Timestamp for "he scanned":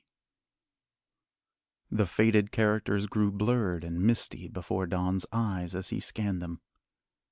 5.89-6.41